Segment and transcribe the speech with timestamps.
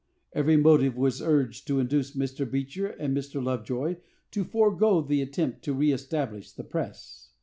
[0.33, 2.49] Every motive was urged to induce Mr.
[2.49, 3.39] Beecher and Mr.
[3.39, 3.97] Lovejoy
[4.31, 7.29] to forego the attempt to reëstablish the press.